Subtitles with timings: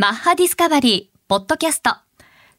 [0.00, 1.90] マッハディスカバリー、ポッドキャスト、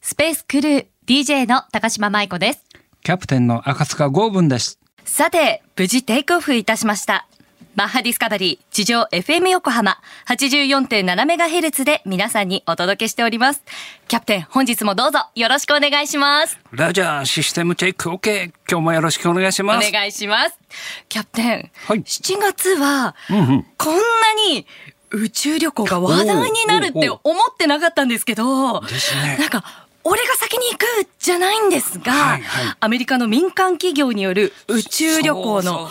[0.00, 2.62] スペースクルー、DJ の高島舞子です。
[3.02, 4.78] キャプテンの赤塚剛文です。
[5.04, 7.26] さて、無事テイクオフいたしました。
[7.74, 13.64] マッハディスカバリー、地上 FM 横浜 84.7MHz で皆さんにお届けしております。
[14.06, 16.60] キャプテン、本日もどうぞよろしくお願いします。
[16.70, 18.52] ラジャーシステムチェック OK。
[18.70, 19.90] 今日もよろしくお願いしおます。
[19.90, 20.58] 願いします。
[21.08, 23.66] キャプテン、はい7月は、うんうん。
[23.78, 24.00] こんな
[24.48, 24.66] に
[25.12, 28.88] 宇宙旅行が話題になるって思ってなかったんですけど、ね
[29.38, 30.84] なんか、俺が先に行く
[31.20, 35.88] じゃないんですが、はいはいアメリカの民間企業による宇宙旅行の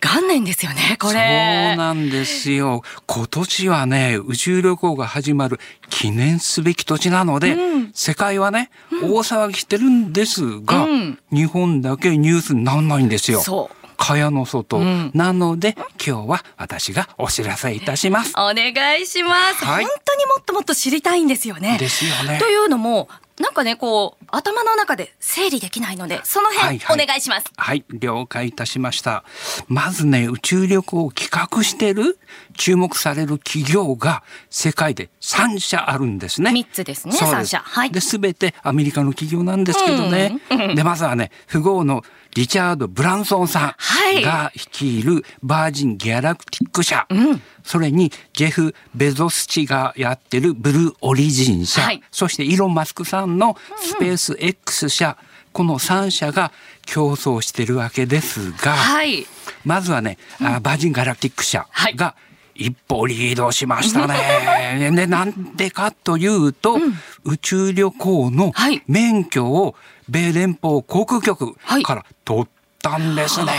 [0.00, 1.74] 元年ですよね、こそうれ。
[1.76, 2.82] なんですよ。
[3.06, 5.58] 今年はね、宇宙旅行が始まる
[5.90, 8.70] 記念すべき年なので、うん世界はね、
[9.02, 13.40] 大騒ぎしてるんですが、うん日本だけニュースにならないんですよ。
[13.40, 13.81] そう。
[13.96, 15.10] 蚊帳の外、うん。
[15.14, 18.32] なので、今日は私がお知らせいたします。
[18.36, 19.84] お願いします、はい。
[19.84, 21.78] 本当にもっともっと知りたいんですよね。
[21.78, 22.38] ですよね。
[22.38, 27.46] というのも、なんかね、こう、頭の中で整理できないので、その辺、はいはいお願いします。
[27.56, 29.24] はい、了解いたしました。
[29.68, 32.18] まずね、宇宙旅行を企画してる、
[32.56, 36.50] 注目される企業が世界で3社あるんですね。
[36.50, 40.40] 三つですねそう三社はいで、すべてアメリカの企業なんですけどね。
[40.74, 42.02] で、まずはね、富豪の
[42.34, 47.06] リチャード・ブランソンさはいんが率いるバージン・ギャラクティック社。
[47.12, 51.82] んそれにジェフ・ベゾス氏がやってるブルーオリジン社。
[51.82, 55.16] はいそしてイーロン・マスクさんのスペース X 社。
[55.52, 56.50] この3社が
[56.86, 59.26] 競争してるわけですが、はい。
[59.64, 62.14] まずはね、あバージン・ガラクティック社はいが
[62.54, 64.90] 一歩リードしましたね。
[64.94, 66.78] で、なんでかというと、
[67.24, 69.76] 宇宙旅行のはい免許を
[70.08, 72.48] 米連邦航空局はいから取っ
[72.80, 73.52] たんですね。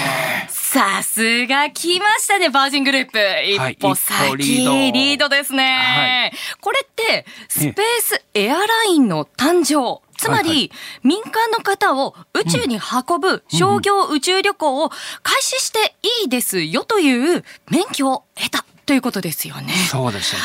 [0.49, 3.17] さすが来ましたね、バージングループ。
[3.17, 6.31] はい一歩先、リードリードですね。
[6.33, 10.02] はこれって、スペースエアラインの誕生。
[10.23, 10.71] つまり、はいはい
[11.03, 14.89] 民間の方を宇宙に運ぶ商業宇宙旅行を
[15.21, 19.73] 開始していいですよという免許を得たということですよね。
[19.89, 20.35] そうです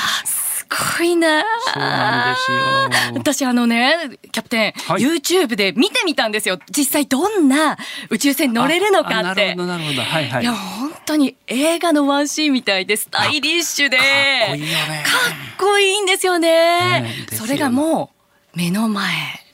[0.99, 6.59] ごいなそうなんですよ私あのね、キャプテン、はい YouTube で見てみたんですよ。
[6.71, 7.79] 実際どんな
[8.11, 9.17] 宇宙船に乗れるのかって。
[9.17, 10.03] あなるほど、なるほど。
[10.03, 10.43] はいはい。
[10.43, 13.97] いや、本当に映画のワンシーンみたいで、スタイリッシュで。
[13.97, 14.07] かっ
[14.49, 15.05] こいいよね。
[15.07, 15.11] か
[15.55, 17.01] っこいいんですよね。
[17.01, 18.11] ねですよそれがも
[18.55, 19.09] う、目の前。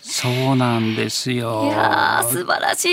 [0.06, 1.64] そうなんですよ。
[1.64, 2.90] いやー、素晴らしい。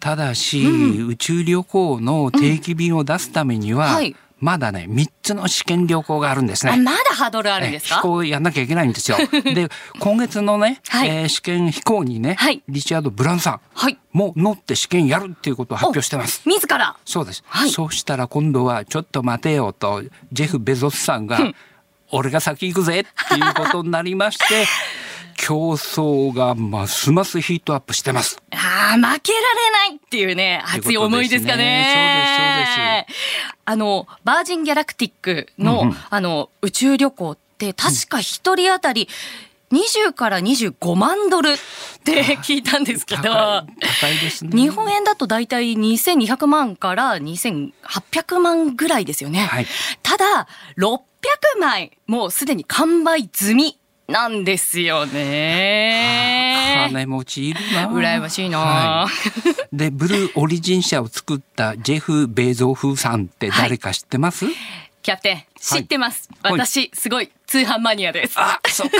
[0.00, 6.82] ただし、宇宙旅行の定期便を出すためには、はいまだね、3つの試験旅行があるんですあ、ね。
[6.82, 7.96] まだハードルあるんですか？
[7.96, 9.16] 飛行やんなきゃいけないんですよ。
[9.16, 9.68] で、
[9.98, 13.98] 今月のね、はいえー試験飛行にね、はいリチャード・ブランさんはい。
[14.12, 16.42] も乗って試験やるっていうことを発表してます。
[16.46, 16.96] お自ら？
[17.06, 20.02] そうです、はいそうしたら今度はちょっと待てよと
[20.32, 21.38] ジェフ・ベゾスさんが、
[22.10, 24.44] 俺が先行くぜっていうことになりまして
[25.46, 28.42] 競争がますますヒートアップしてます。
[28.50, 33.06] ああ、負けられないっていうね、熱い思いですかね。
[33.06, 39.08] そうですそうあの、バージンギャラクティックの、うんうんあの、宇宙旅行って確か一人当たり
[39.70, 41.56] 20から25万ドルっ
[42.02, 44.50] て聞いたんですけど、高い高いですね。
[44.50, 49.46] 日本円だと大体2200万から2800万ぐらいですよね。
[49.46, 49.66] はい
[50.02, 51.00] ただ、600
[51.60, 53.78] 枚、もうすでに完売済み
[54.08, 56.86] なんですよね。
[56.88, 57.88] 金持ちいるな。
[57.88, 59.08] 羨ましいな、は
[59.72, 59.76] い。
[59.76, 64.46] で、ブルーオリジン社を作ったジェフ・ベゾフさんって誰か知ってます、
[65.02, 66.28] キャプテン、知ってます。
[66.42, 68.34] はい私、すごい通販マニアです。
[68.36, 68.96] あ、そうか。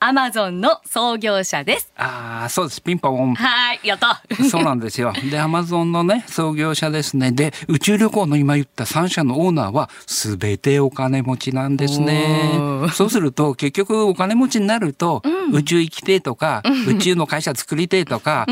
[0.00, 1.92] アマゾンの創業者です。
[1.96, 2.82] あーそうです。
[2.82, 3.34] ピンポン。
[3.34, 4.22] はい、やった。
[4.48, 5.12] そうなんですよ。
[5.30, 7.30] で、アマゾンのね、創業者ですね。
[7.32, 12.58] で、宇宙旅行の今言った3社のオーナーは、すべてお金持ちなんですね。
[12.92, 15.22] そうすると、結局お金持ちになると、
[15.52, 18.46] 宇宙行きてえとか、宇宙の会社作りてえとか、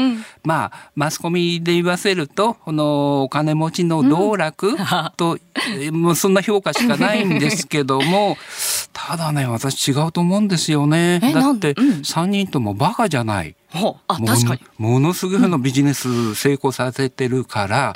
[0.45, 4.77] まあ、マスコミで言わせると、このお金持ちの道楽
[5.17, 5.39] と、
[5.81, 8.37] え もうそんな評価しかないんですけども、
[8.93, 11.21] ただね、私違うと思うんですよね。
[11.21, 13.55] だって、うん3人ともバカじゃない。
[13.73, 14.61] 確かに。
[14.81, 17.95] のものすごいのビジネス成功させてるから、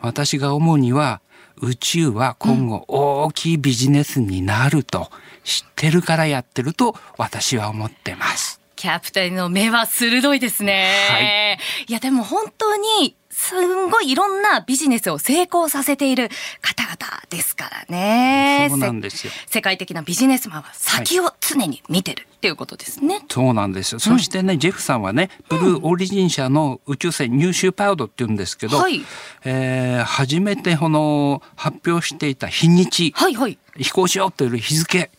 [0.00, 1.20] 私が思うには
[1.60, 5.10] 宇宙は今後大きいビジネスになると
[5.44, 8.62] 知ってるからやってると私は思ってます。
[8.82, 11.56] キャプテンの目は鋭いですね。
[11.86, 16.28] いや、でも本当に、すんごいいろんなビジネスを成功させている
[16.60, 18.68] 方々ですからね。
[18.70, 19.32] そうなんですよ。
[19.46, 23.24] せ世界的なビジネスマンは先を常に見てるっていうことですね。
[23.30, 24.00] そうなんですよ。
[24.00, 29.02] そしてね、ジェフさんはね、ブルーオリジン社の宇宙船ニューシューパウドって言うんですけど、はい
[29.44, 33.58] えー初めてこの発表していた日にち、はいはい。
[33.78, 35.10] 飛行しようという日付、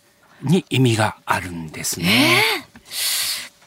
[0.43, 2.43] に意味があるんですね。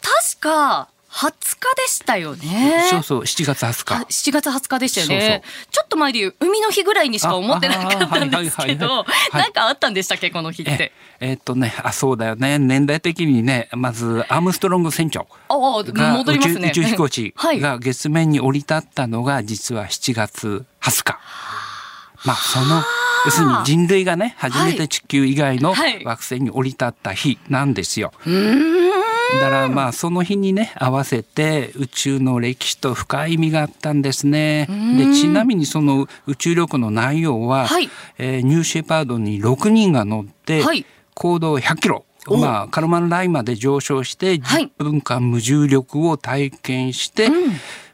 [0.03, 1.35] 確か20日
[1.77, 2.89] でしたよね。
[2.91, 4.29] そうそう、7月20日。
[4.29, 5.43] 7月20日でしたよね。
[5.71, 10.93] ちょっと前で言う海の日ぐらいにしか思ってなかったんですけどなんかあったんでしたっけこの日って？
[11.21, 12.59] ええっとね、あ、そうだよね。
[12.59, 16.69] 年代的にね、まずアームストロング船長ああが戻りますね。
[16.69, 17.61] 宇宙宇宙飛行士はい。
[17.61, 21.19] が月面に降り立ったのが実は7月20日。
[22.27, 22.83] まあその
[23.25, 26.05] 要するに人類がね初めて地球以外のはい。
[26.05, 28.13] 惑星に降り立った日なんですよ。
[29.41, 34.67] だからまあその日にね合わせて宇宙の歴史と深い意味があったんですね。
[34.99, 37.89] でちなみにその宇宙旅行の内容は、はい。
[38.19, 40.85] えーニューシェパードに6人が乗って、はい。
[41.15, 42.05] 高度100キロ。
[42.29, 42.37] お。
[42.37, 44.65] まあ、カルマンラインまで上昇してはい。
[44.79, 47.31] 10分間無重力を体験して、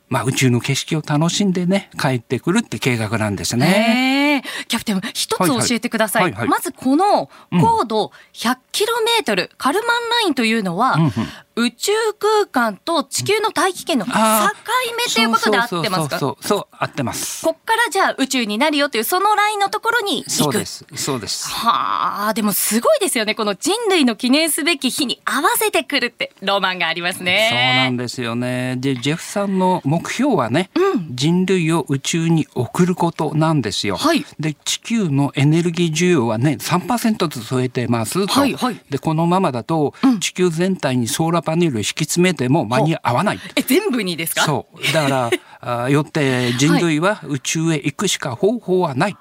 [0.09, 4.32] まあ、宇宙の景色を楽しんでね帰ってくるって計画なんですね。
[4.69, 11.11] キャプテン一つ教えてください、はいはいまずこの高度 100km、カルマンラインというのは、うんうん
[11.55, 17.45] 宇宙空間と地球の大気圏の境目ということで合ってますかそうそうそうそう合ってます。
[17.45, 21.49] こっからじゃあ宇宙になるよというそのラインのところに行くそうですそうです。
[21.49, 28.77] はあでもすごいですよねこの人類の記念すべき日に合わせてくるってロマンがありますねそうなんですよね。
[28.79, 30.71] で、ジェフさんの目標はね、
[31.11, 33.97] 人類を宇宙に送ることなんですよ。
[33.97, 38.33] はいで、地球のエネルギー需要はね、3%ずつ増えてますと。
[38.33, 43.41] はいはいで、このままだと、地球全体にソーラーパネルを敷き詰めても間に合わない。
[43.57, 44.43] え全部にですか？
[44.45, 44.93] そう。
[44.93, 45.31] だから、
[45.85, 49.17] あよって人類は宇宙へ行くしか方法はない。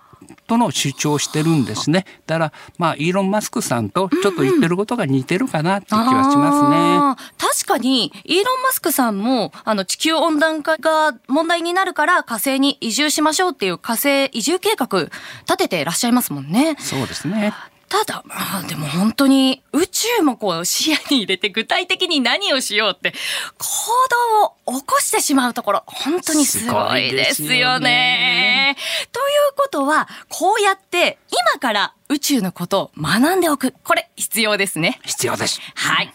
[0.48, 2.06] との主張をしてるんですね。
[2.26, 6.78] だから、まあ、イーロン・マスクさんとちょっと言ってることが似てるかなって気はしますね。
[6.78, 15.10] あー確かにイーロン・マスクさんもあの地球温暖化が問題になるから火星に移住しましょうっていう火星移住計画
[15.48, 16.76] 立ててらっしゃいますもんね。
[16.80, 17.54] そうですね。
[17.88, 23.12] ただ、まあでも本当に宇宙もこう視野に入れて具体的に何をしようって
[23.58, 23.66] 行
[24.66, 28.78] 動を起こしてしまうところ本当にすごいですよね。
[29.12, 31.18] ということはこうやって
[31.54, 35.02] 今から宇宙のことを学んでおくこれ必要ですね。
[35.04, 35.60] 必要です。
[35.76, 36.14] はい。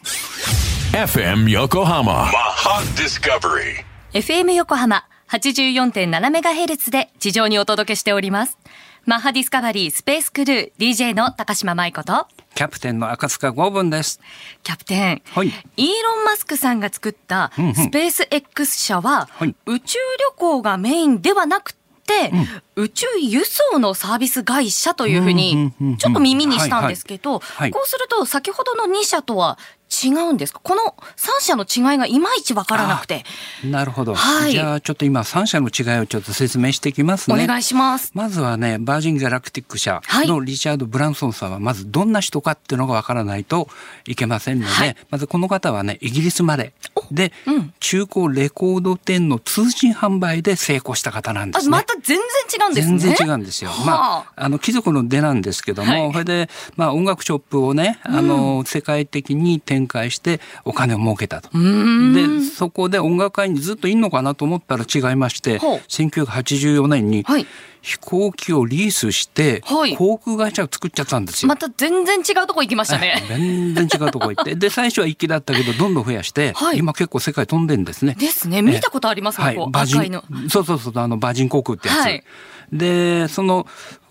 [0.96, 2.24] FM Yokohama.
[2.32, 3.84] Maha Discovery.
[4.14, 8.56] FM 横浜 84.7MHz で地上にお届けしております。
[9.04, 12.26] マッハディスカバリースペースクルー DJ の高島舞子と。
[12.54, 14.20] キャプテンの赤塚五分です。
[14.62, 15.48] キャプテン、はい。
[15.48, 17.74] イーロン・マスクさんが作ったうんうん。
[17.74, 19.54] スペース X 社は、はい。
[19.66, 22.32] 宇宙旅行がメインではなくて、
[22.76, 25.96] 宇宙輸送のサービス会社というふううんうんにうんうん。
[25.98, 27.44] ちょっと耳にしたんですけど、こ
[27.84, 29.58] うすると先ほどの2社とは
[30.04, 30.60] 違うんですか？
[30.62, 33.24] この3社の違いがいまいちわからなくて、
[33.64, 34.14] なるほど。
[34.14, 37.44] はいじゃあちょっと今三社の違いをちょっと説明していきますね。
[37.44, 38.10] お願いします。
[38.14, 43.68] まずはね、バージン・ギャラクティック社はいのリチャード・ブランソンさんはまずどんな人かっていうのがわからないと
[44.06, 46.72] いけませんので、はいまずこの方はね、イギリスまで
[47.10, 51.70] で、うん中古レコード店の通信販売で成功した方なんであすね。
[51.70, 52.98] また全然違うんですね。
[52.98, 53.70] 全然違うんですよ。
[53.86, 61.50] まはあ、あの貴族の出なんですけども、はいそれで、まあ、音楽ショップをね、あの、世界的に展開してお金を儲けたと。
[61.52, 67.46] で、そこで音楽界にずっといんのかなと思ったら違いまして、ほう1984年にはい
[67.82, 71.48] 飛行機をリースして、はい航空会社を作っちゃったんですよ。
[71.48, 73.22] また全然違うとこ行きましたね。
[73.28, 74.56] 全然違うとこ行って。
[74.56, 78.16] で、最初は一機だったけど、どんどん増やして、はい今結構世界飛んでんですね。
[78.18, 78.60] ですね。
[78.62, 80.24] 見たことありますもん、こうバージン赤いの。
[80.48, 82.24] そうそうそうあのバージン航空ってやつ、はい
[82.72, 83.66] でその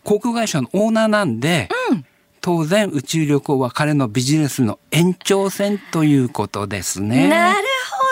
[0.06, 1.68] 航空会社のオーナーなんで、
[2.46, 7.28] 当然宇宙旅行は彼のビジネスの延長線ということですね。
[7.28, 7.58] なる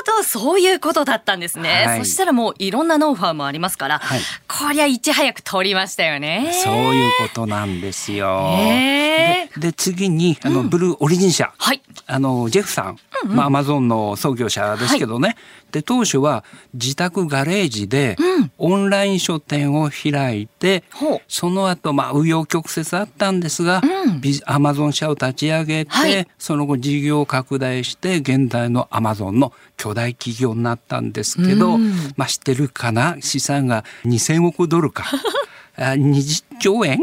[0.08, 1.86] ほど、そういうことだったんですね。
[1.86, 6.52] はいそしたらもういろんなノウハウもありますから、はいこりゃいち早く取りましたよね。
[6.64, 8.56] そういうことなんですよ。
[8.58, 11.84] へでで次にあの、ブルーオリジン社、はい。
[12.08, 15.36] あのジェフさん、まあアマゾンの創業者ですけどね、
[15.74, 16.44] で当初は
[16.76, 18.16] 自宅ガレージで
[18.60, 21.22] オンライン書店を開いて、ほう。
[21.28, 24.22] その後まあ紆余曲折あったんですが、うん。
[24.22, 26.28] ビアマゾン社を立ち上げて、はい。
[26.38, 31.92] その後事業を拡大して現在のアマゾンの巨大企業になったんですけど、うん。
[32.18, 33.18] まあ知ってるかな？
[33.20, 35.06] 資産が2,000億ドルか。
[35.76, 37.00] あ20兆円？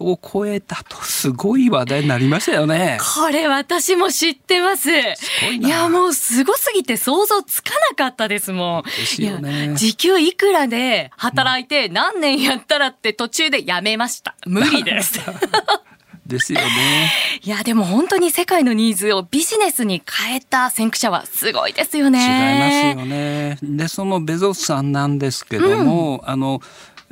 [0.00, 2.98] を超えたとすごい話題になりましたよね。
[3.16, 4.90] これ私も知ってます。
[4.90, 8.82] ごいないや、もうすごすぎて想像つかなかったですもん。
[8.82, 14.34] ねいや時給いくらで働いて何年やったらって途中でやめました。
[14.46, 15.20] 無理です。
[16.26, 17.12] ですよね。
[17.42, 22.20] いや、でも本当に世界のニーズをビジネスに変えた先駆者はすごいですよね。
[22.20, 23.58] 違いますよね。
[23.62, 26.60] でそのベゾスさんなんですけども、あの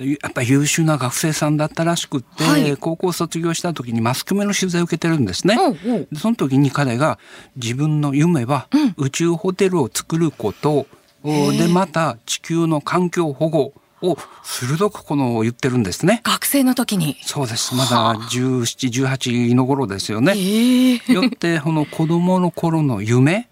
[0.00, 5.56] やっぱり優秀な学生さんだったらしくって、はい高校卒業した時にマスコミの取材を受けてるんですね。
[5.58, 7.18] おうおうでその時に彼が
[7.56, 10.86] 自分の夢は宇宙ホテルを作ること、
[11.22, 16.20] おでまた地球の環境保護を鋭くこの言ってるんですね。
[16.24, 17.16] 学生の時に。
[17.22, 17.74] そうです。
[17.74, 20.32] まだ17、18の頃ですよね。
[20.36, 23.48] ええ よってこの子供の頃の夢、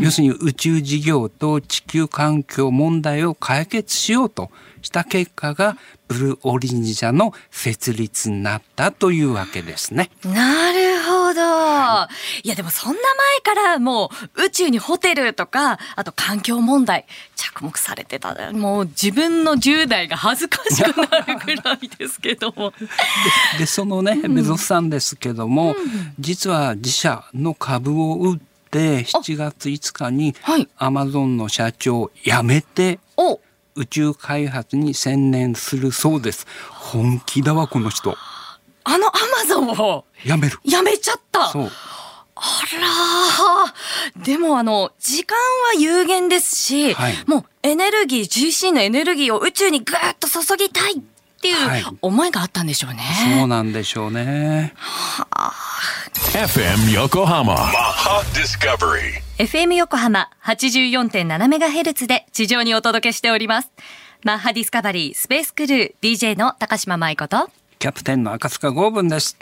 [0.00, 4.50] 要するに宇宙事業と地球環境問題を解決しようと
[4.82, 5.76] した結果が
[6.08, 10.10] ブルーオリンジ社の設立になったというわけですね。
[10.24, 11.40] なるほど。
[12.44, 13.00] いやでもそんな
[13.44, 18.52] 前からもう宇宙にホテルとか、あと環境問題着目されてた。
[18.52, 22.72] もう自分の10代が恥ずかしくなるぐらいですけども。
[23.58, 25.74] でそのね、ベゾスさんですけども、
[26.20, 28.38] 実は自社の株を売っ
[28.70, 33.40] て7月5日にはいアマゾンの社長を辞めてお
[33.74, 36.46] 宇宙開発に専念するそうです。
[36.72, 38.16] 本気だわこの人。
[38.84, 40.04] あのアマゾンを？
[40.24, 40.58] 辞める。
[40.64, 41.48] やめちゃった？
[41.48, 41.70] そう。
[42.38, 42.40] あ
[44.14, 45.36] らーでもあの、時間
[45.74, 51.02] は有限ですし、はいもうエネルギー、GC のエネルギーを宇宙にぐーっと注ぎたい
[51.54, 53.00] ってはいいう思いがあったんでしょうね。
[53.38, 54.74] そうなんでしょうね。
[56.32, 63.70] FM Yokohama Maha Discovery FM 横浜 84.7MHz で地上にお届けしております。
[64.24, 69.36] マッハディスカバリースペースクルー DJ の高島舞子と、キャプテンの赤塚剛文です。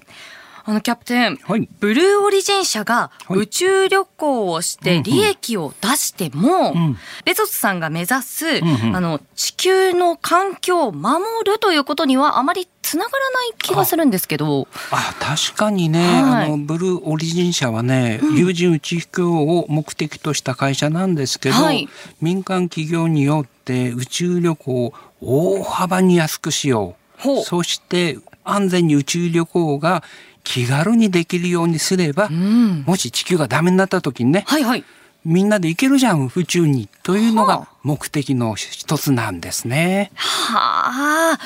[0.66, 1.68] あのキャプテン、はい。
[1.78, 3.40] ブルーオリジン社がはい。
[3.40, 6.98] 宇宙旅行をして利益を出しても、ん。
[7.24, 8.96] ベゾスさんが目指す、んうん。
[8.96, 16.46] あの地球の環境を守るということにはあまりつながらない気がするんですけど、あ、確かにね、はい。
[16.46, 21.88] あのブルーオリジン社はね、有人宇宙飛行を目的とした会社なんですけど、はい。
[22.22, 27.42] 民間企業によって宇宙旅行を大幅に安くしよう。
[27.44, 30.02] そして安全に宇宙旅行が
[30.44, 34.84] 気軽にできるようにすれば、んもし地球がダメになった時にね、はいはい。
[35.24, 40.10] みんなで行けるじゃん宇宙にというのはあが目的の一つなんですね。
[40.14, 41.38] はあ、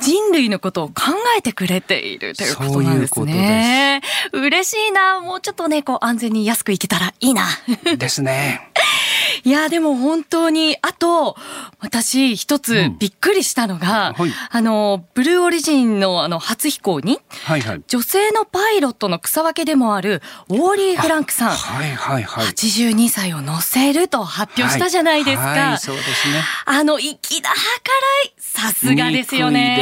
[0.00, 0.94] 人類のことを考
[1.38, 4.00] えてくれているということなんですね。
[4.32, 5.20] 嬉しいな。
[5.20, 7.44] もうちょっとね、こう安全に安く行けたらいいな。
[7.98, 8.65] ですね。
[9.46, 11.36] いや、でも本当に、あと、
[11.78, 17.82] 私一つうんびっくりしたのが、はいあの、ブルーオリジンのあの初飛行に、はいはい。
[17.86, 21.50] 女性のパイロットの草分けでもある、ウォーリー・フランクさん。
[21.50, 22.46] はいはいはい。
[22.46, 25.42] 82歳を乗せると発表したじゃないですか。
[25.44, 26.42] はいはいそうですね。
[26.64, 27.50] あの、粋な計ら
[28.24, 29.76] い、さすがですよね。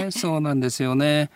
[0.00, 0.22] ですね。
[0.22, 1.30] そうなんですよね。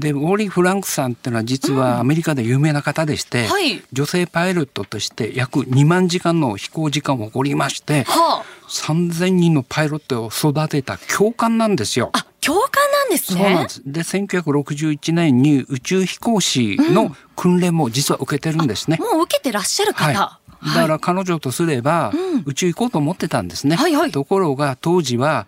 [0.00, 12.10] で、ウォーリー・フランクさんっていうのは実はアメリカで有名な方でして、はい女性パイロットとして約2万時間の飛行時間を誇りまして、は3000人のパイロットを育てた教官なんですよ。
[12.12, 13.40] あ、あ、教官なんですね。
[13.40, 13.82] そうなんです。
[13.84, 18.98] で、1961年に宇宙飛行士の訓練も実は受けてるんですね。
[18.98, 20.12] もう受けてらっしゃる方。
[20.12, 20.74] はい。
[20.74, 23.76] だから彼女とすれば、うん宇宙行こうと思ってたんですね。
[23.76, 25.46] はいはいところが当時は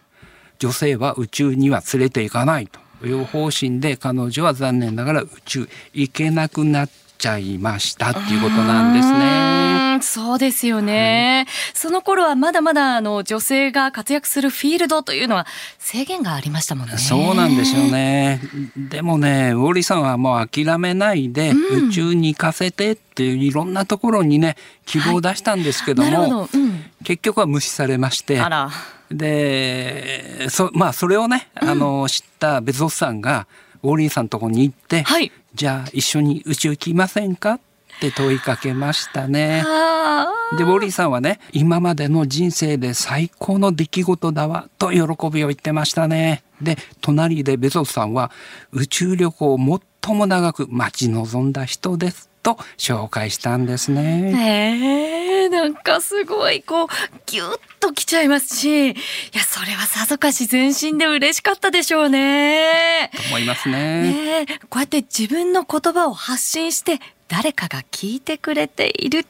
[0.58, 9.98] 女性は宇宙には連れて行かないという方針で彼女は残念ながら宇宙行けなくなっちゃいましたっていうことなんですね。
[10.00, 15.46] そうですよね、その頃はまだまだあの女性が活躍するフィールドというのは
[15.78, 16.96] 制限がありましたもんね。
[16.98, 18.40] そうなんですよね。
[18.76, 24.56] でもね、ウォーリーさんはもう諦めないで、宇宙に行かせてっていういろんなところにね、
[24.86, 26.48] 希望を出したんですけども、なるほど。
[26.54, 26.84] うん。
[27.02, 28.70] 結局は無視されまして、あら。
[29.10, 35.32] でそまあそれをね、あの知ったベゾスさんがウォーリーさんのとこに行って、はい。
[35.54, 37.60] じゃあ一緒に宇宙行きませんかっ
[38.00, 39.62] て問いかけましたね。
[39.66, 46.42] あでウォーリーさんはね今までの人生で最高の出来事だわと喜びを言ってましたね。
[46.62, 48.30] で隣でベゾスさんは
[48.72, 55.27] 宇宙旅行を最も長く待ち望んだ人ですと紹介したんですね。
[55.58, 56.88] なんかすごい、こう、
[57.26, 58.94] ギュッときちゃいますし、い
[59.32, 63.10] や、それはさぞかし全身で嬉しかったでしょうね。
[63.28, 64.02] 思いますね。
[64.02, 69.26] ねえ、こうやって自分の言葉を発信して、誰かが聞いてくれている。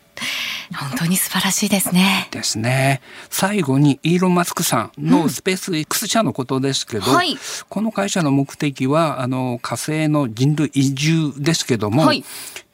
[0.75, 2.29] 本当に素晴らしいですね。
[2.31, 3.01] ですね。
[3.31, 7.37] 最後にイーロン・マスクさんのスペース X 社のことですけど、はい
[7.69, 12.25] この会社の目的はあの火星の人類移住ですけども、はい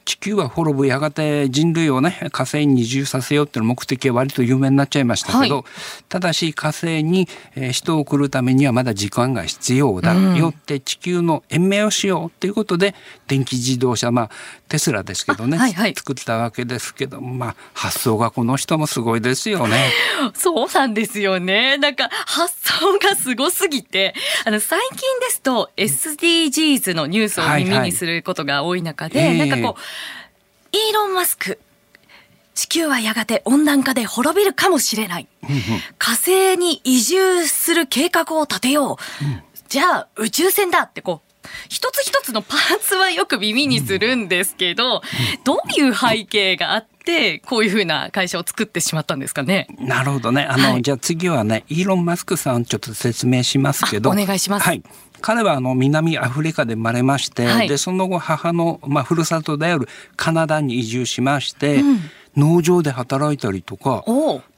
[0.05, 5.63] 地球は滅ぶやがて人類をね火星に移住させようっていう目的は割と有名になっちゃいましたけど、はい、
[6.07, 12.93] ただし火星に、えー、人を送るためにはまだ時間が必要だ、うん、よって地球の延命をしようということで
[13.27, 14.29] 電気自動車まあ
[14.67, 19.91] テスラですけどね、はいはい、作ったわけですけどまあ発想がこの人もすごいですよね。
[20.33, 21.77] そうなんですよね。
[21.77, 24.13] なんか発想がすごすぎて
[24.45, 29.81] あの最近ですと SDGs のニュースを耳にすることが多い中で、はいはい、なんかこう、
[30.71, 31.59] イーロン・マスク
[32.53, 35.27] 地球はやがて温暖化で滅びるかもしれない。
[35.97, 38.97] 火星に移住する計画を立てよう。
[39.67, 45.01] じゃあ宇宙船だってこう、一つ一つのパーツはよく耳にするんですけど、
[45.43, 49.67] どういう背景があって、こういうふうな会社を作ってしまったんですかね？
[49.77, 50.43] なるほどね。
[50.43, 54.09] あの、はい、じゃあ次はね、イーロン・マスクさんちょっと説明しますけど。
[54.11, 54.63] お願いします。
[54.65, 54.81] はい。
[55.25, 61.99] 彼はあの南アフリカで生まれまして、はい、でその後母の、まあ、ふるさとであるカナダに移住しまして、うん、
[62.37, 64.05] 農場で働いたりとか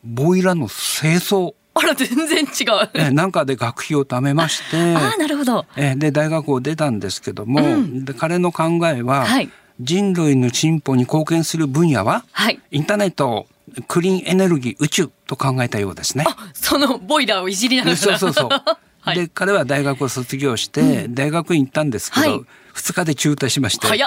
[0.04, 2.90] ボイラの清掃あら全然違う。
[2.96, 5.66] えなんかで学費を貯めまして、 あなるほど。
[5.78, 13.46] えで大学を出たんですけども、うん、で彼の考えは、はい、人類の進歩に貢献する分野は、はい、インターネット
[13.88, 16.26] クリーンエネルギー宇宙と考えたようですね。
[16.54, 17.96] そのボイラーをいじりながら。
[17.96, 18.50] そうそうそう。
[19.08, 22.46] はい、で彼は大学を卒業して大学院行ったんですけど、はい、
[22.76, 23.88] 2日で中退しまして。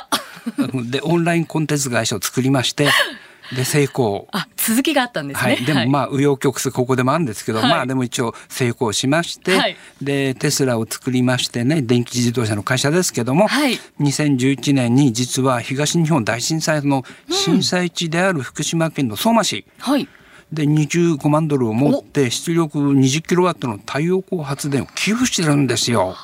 [0.91, 2.89] でオンラインコンテンツ会社を作りまして
[3.55, 4.29] で成功。
[4.33, 20.09] あ続きがあったんですね、はい、でもまあ紆余曲折ここでもあるんですけど、はい、まあでも一応成功しまして、はい、でテスラを作りましてね電気自動車の会社ですけども、はい、2011年に実は東日本大震災の震災地である福島県の相馬市、はい
[20.53, 26.17] で25万ドルを持って出力20キロワットの太陽光発電を寄付してるんですよ。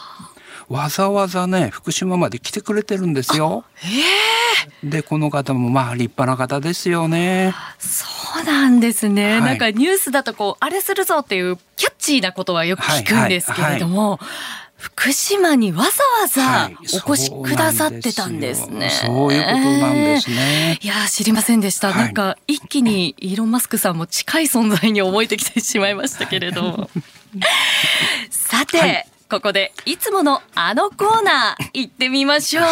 [0.69, 3.65] わざわざね福島まで来てくれてるんですよ。
[4.83, 7.55] えー、でこの方もまあ立派な方ですよね。
[7.79, 8.07] そ
[8.41, 14.13] うなんですね、はい、なんかニュースだとこうあれするぞっていうキャッチーなことはよく聞くんですけれども。
[14.13, 14.27] はいは
[14.63, 16.71] い福島にわざわざ
[17.07, 18.87] お越しくださってたんですね。
[18.87, 20.79] はい、そういうことなんですね。
[20.83, 21.93] いや知りませんでした。
[21.93, 26.91] はい、なんか一気にイーロンマスクさんも近い存在に思えてきてしまいましたけれど。
[28.31, 32.65] さて、はい、ここでいつものあのコーナー行ってみましょう。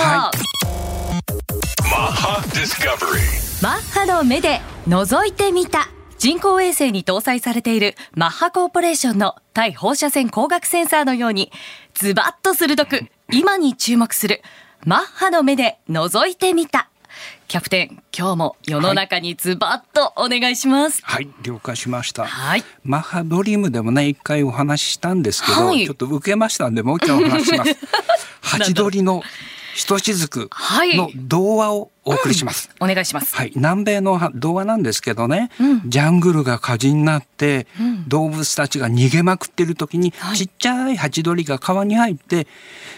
[3.63, 5.89] マッハの目で覗いてみた。
[6.19, 11.53] 人工衛星に搭載されているマッハコーポレーションの対放射線光学センサーのように
[11.95, 14.43] ズバッと鋭く今に注目する
[14.85, 16.91] マッハの目で覗いてみた。
[17.47, 27.77] キャプテン今日も世の中にズバッとお願いします、はい、はい、了解しました、はい、マッハドリームでもね一回お話ししたんですけど、はい、ちょっと受けましたんでもう一回お話しします。
[28.43, 29.23] ハチドリの
[29.75, 30.49] ひとしずく
[30.95, 33.35] の童話をお送りします、うん、お願いします。
[33.35, 42.47] はい、南米の童話なんですけどね、うん、ジャングルが火事になって、うん、動物たちが逃げまくってる時に、はい、ちっちゃいハチドリが川に入って、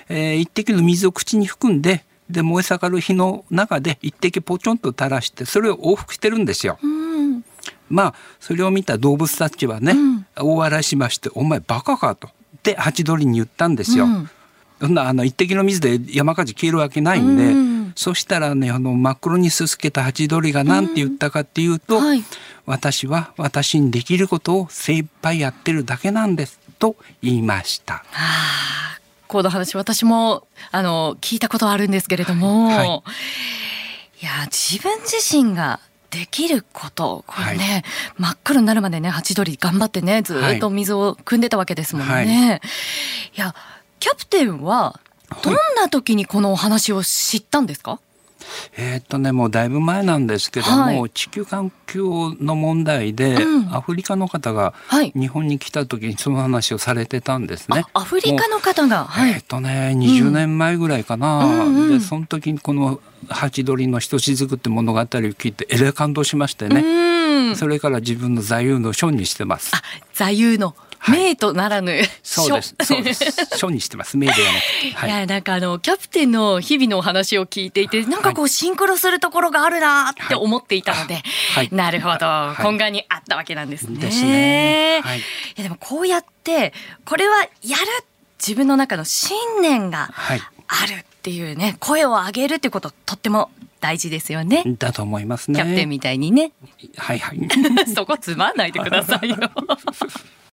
[0.08, 6.78] えー、一滴の水を口に含んでで燃え盛る火の中で一滴ポチョンと垂らしてそれを往復してるんですよ。
[7.88, 9.94] まあそれを見た動物たちはね、
[10.34, 12.28] 大笑いしまして「お前バカか」と。
[12.64, 14.08] でハチドリに言ったんですよ。
[14.80, 22.04] そんなあの一滴の水で山火事消えるわけないんで、うん、そしたらねあの真っ黒にすすけたハチドリが何て言ったかっていうと、うん。
[22.04, 22.24] はい、
[22.66, 27.94] 私は私にできることを精一杯やってるだけなんですと言いました。
[27.94, 32.76] はあ、この話私もあの聞いたことあるんですけれども、はい。
[32.76, 37.84] はい、いや自分自身ができることこれね、はい、
[38.18, 42.60] 真っ黒になるまでねハチドリ頑張ってねずっと水を汲んでたわけですもんね。
[43.36, 43.54] いや
[44.06, 45.00] キャプテンは
[45.42, 47.98] どんな時にこのお話を知ったんですか、
[48.76, 54.74] えー、っとねもうだいぶ前なんですけども、はい、地球環境の問題で、うん、アフリカの方が
[55.14, 57.82] 日本に来た時にその話をされてたんですね。
[57.94, 61.74] アフリカの方が、はい、えー、っとね20年前ぐらいかな、うん。
[61.74, 69.74] うん、でその時にこのハチドリのひとしずくって物語を聞いてえらい感動しましてね、それから自分の座右の書にしてます。
[69.74, 69.82] あ
[70.14, 70.76] 座右の
[71.08, 72.74] 名とならぬ、そうです。
[72.82, 73.56] そうです。
[73.56, 74.16] 書にしてます。
[74.16, 75.06] 名ではなくて。
[75.06, 81.22] い、や、なんかあの、キャプテンの日々のお話を聞いていて、なんかこう、シンクロするところがあるなって思っていたので、
[81.54, 83.98] はい、なるほど、根幹にあったわけなんですね。
[83.98, 85.00] ですね。
[85.04, 85.22] はい、い
[85.56, 86.72] や、でもこうやって、
[87.04, 88.06] これはやる
[88.38, 90.10] 自分の中の信念が
[90.68, 94.64] あるっていうね、声を上げるっていうこと、とっても大事ですよね。
[94.78, 95.60] だと思いますね。
[95.60, 96.52] キャプテンみたいにね。
[96.96, 97.48] はいはい。
[97.94, 99.36] そこつまんないでくださいよ。